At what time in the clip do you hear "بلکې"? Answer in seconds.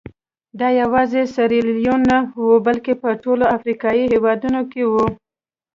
2.67-2.93